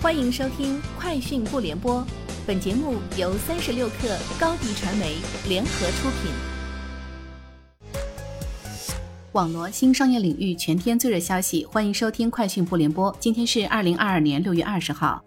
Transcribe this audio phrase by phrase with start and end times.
[0.00, 2.00] 欢迎收听《快讯不联播》，
[2.46, 5.16] 本节目由三十六克高低传媒
[5.48, 6.30] 联合出品。
[9.32, 13.12] 网罗新商业领域全天最热消息，欢迎收听《快讯不联播》。
[13.18, 15.20] 今天是二零二二年六月二十号。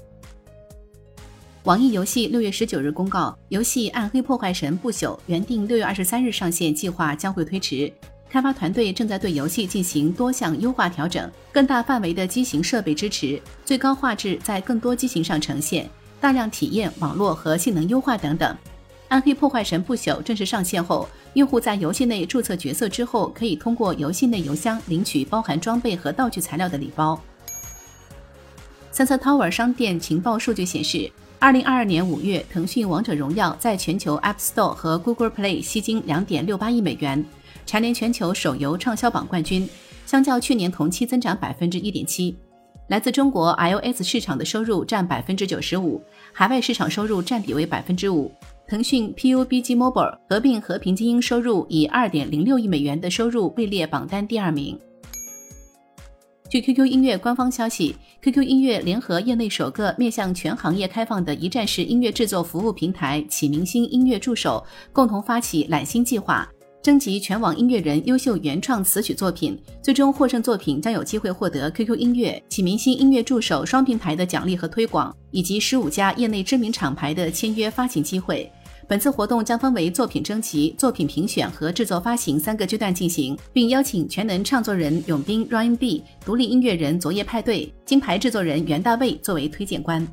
[1.63, 7.91] 网易游戏六月十九日公告，游戏《暗黑破坏神：不朽》原定六月二十三日上线，计划将会推迟。
[8.31, 15.89] 开发团队正在对游戏进行多项优化调整，更大范围的机型设备支持，最高画质在更多机型上呈现，
[16.21, 18.55] 大量体验、网络和性能优化等等。
[19.09, 27.19] 暗黑破坏神不朽正式上线后，用户在游戏内注册角色之后，可以通过游戏内邮箱领取包含装备和道具材料的礼包。
[28.93, 37.25] 三色 Tower 商店情报数据显示，二零二二年五月，腾讯王者荣耀在全球 App Store 和 Google Play 吸金两点六八亿美元。
[37.65, 39.67] 蝉联全球手游畅销榜冠军，
[40.05, 42.35] 相较去年同期增长百分之一点七。
[42.87, 46.01] 来自中国 iOS 市场的收入占百分之九十五，
[46.33, 48.29] 海外市场收入占比为百分之五。
[48.67, 54.77] 腾讯 PUBG Mobile 合并和平精英收入以二点零六亿美元的收入位列榜单第二名。
[56.49, 66.45] 据 QQ 音乐官方消息，QQ 音乐联合业内首个面向全行业开放的一站式音乐制作服务平台启明星音乐助手，共同发起揽星计划。
[66.83, 78.51] 征集全网音乐人优秀原创词曲作品，最终获胜作品将有机会获得 QQ 音乐、启明星音乐助手双平台的奖励和推广，以及十五家业内知名厂牌的签约发行机会。
[78.87, 90.05] 本次活动将分为作品征集、作品评选和制作发行三个阶段进行，并邀请全能唱作人永斌 Ryan B、独立音乐人昨夜派对、金牌制作人袁大卫作为推荐官。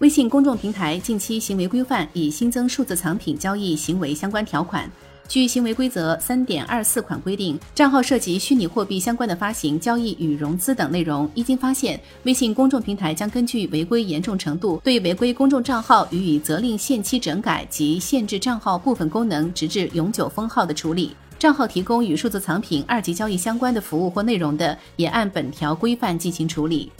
[0.00, 4.88] 微信公众平台近期行为规范已新增数字藏品交易行为相关条款。
[5.26, 21.12] 据行为规则三点二四款规定，账号涉及虚拟货币相关的发行、交易与融资等内容，一经发现，微信公众平台将根据违规严重程度，对违规公众账号予以责令限期整改及限制账号部分功能，直至永久封号的处理。
[21.40, 26.90] 账号提供与数字藏品二级交易相关的服务或内容的，也按本条规范进行处理。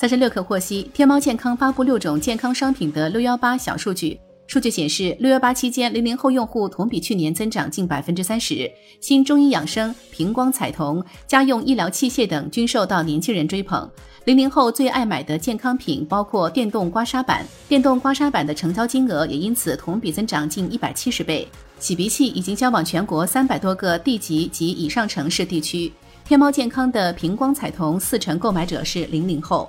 [0.00, 4.16] 三十六氪获悉，天猫健康发布六种健康商品的六幺八小数据。
[4.46, 8.70] 数据显示，六幺八期间，零零后用户同比去年增长近百分之三十。
[9.00, 13.90] 新中医养生、平光彩瞳、家用医疗器械等均受到年轻人追捧。
[14.24, 21.48] 零零后最爱买的健康品包括电动刮痧板，电动刮痧板的成交金额也因此同比增长近一百七十倍。
[21.80, 25.92] 洗鼻器已经销往全国三百多个地级及以上城市地区。
[26.24, 29.68] 天猫健康的平光彩瞳，四成购买者是零零后。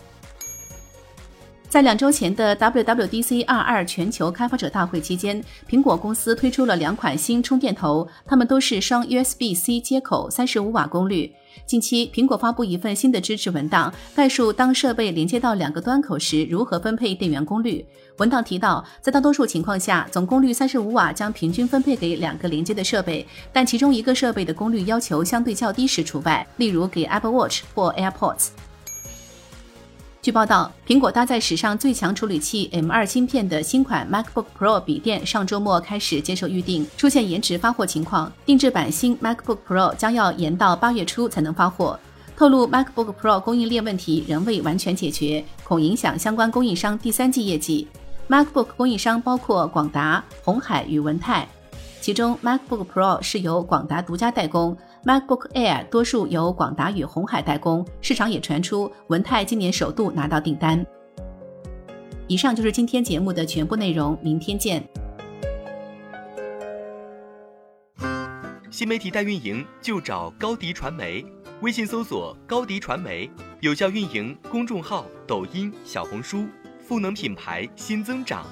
[1.70, 11.32] 在两周前的 WWDC 二二全球开发者大会期间，苹果公司推出了两款新充电头，它们都是双 USB-C 接口，三十五瓦功率。
[11.68, 17.86] 近期，苹果发布一份新的支持文档，概述当设备连接到两个端口时如何分配电源功率。
[18.18, 28.48] 文档提到，在大多数情况下，总功率三十五瓦将平均分配给两个连接的设备，但其中一个设备的功率要求相对较低时除外，例如给 Apple Watch 或 AirPods。
[30.30, 42.00] 据报道，苹果搭载史上最强处理器 M2 芯片的新款 MacBook Pro 笔电上周末开始接受预定，出现延迟发货情况，定制版新 MacBook Pro 将要延到八月初才能发货。
[42.38, 47.88] 透露 MacBook Pro 供应链问题仍未完全解决，恐影响相关供应商第三季业绩。
[48.28, 51.48] MacBook 供应商包括广达、红海与文泰，
[52.02, 54.78] 其中 MacBook Pro 是由广达独家代工。
[55.06, 60.86] MacBook Air 多数由广达与红海代工，市场也传出文泰今年首度拿到订单。
[62.28, 64.84] 以上就是今天节目的全部内容，明天见。
[68.70, 71.26] 新媒体代运营就找高迪传媒，
[71.62, 73.30] 微信搜索高迪传媒，
[73.62, 76.46] 有效运营公众号、抖音、小红书，
[76.86, 78.46] 赋能品牌新增长。